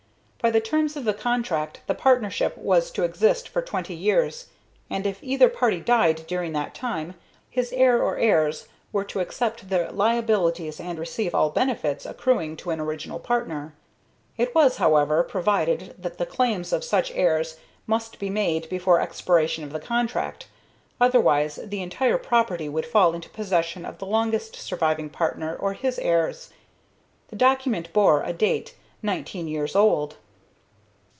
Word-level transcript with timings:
By 0.43 0.49
the 0.49 0.59
terms 0.59 0.97
of 0.97 1.03
the 1.03 1.13
contract 1.13 1.81
the 1.85 1.93
partnership 1.93 2.57
was 2.57 2.89
to 2.93 3.03
exist 3.03 3.47
for 3.47 3.61
twenty 3.61 3.93
years, 3.93 4.47
and, 4.89 5.05
if 5.05 5.19
either 5.21 5.47
party 5.47 5.79
died 5.79 6.25
during 6.25 6.51
that 6.53 6.73
time, 6.73 7.13
his 7.51 7.71
heir 7.71 8.01
or 8.01 8.17
heirs 8.17 8.67
were 8.91 9.03
to 9.03 9.19
accept 9.19 9.69
the 9.69 9.91
liabilities 9.91 10.79
and 10.79 10.97
receive 10.97 11.35
all 11.35 11.51
benefits 11.51 12.07
accruing 12.07 12.57
to 12.57 12.71
an 12.71 12.79
original 12.79 13.19
partner. 13.19 13.75
It 14.35 14.55
was, 14.55 14.77
however, 14.77 15.21
provided 15.21 15.93
that 15.99 16.17
the 16.17 16.25
claims 16.25 16.73
of 16.73 16.83
such 16.83 17.11
heirs 17.13 17.57
must 17.85 18.17
be 18.17 18.31
made 18.31 18.67
before 18.67 18.99
expiration 18.99 19.63
of 19.63 19.71
the 19.71 19.79
contract, 19.79 20.47
otherwise 20.99 21.59
the 21.63 21.83
entire 21.83 22.17
property 22.17 22.67
would 22.67 22.87
fall 22.87 23.13
into 23.13 23.29
possession 23.29 23.85
of 23.85 23.99
the 23.99 24.07
longest 24.07 24.55
surviving 24.55 25.07
partner 25.11 25.55
or 25.55 25.73
his 25.73 25.99
heirs. 25.99 26.49
The 27.27 27.35
document 27.35 27.93
bore 27.93 28.23
a 28.23 28.33
date 28.33 28.73
nineteen 29.03 29.47
years 29.47 29.75
old. 29.75 30.15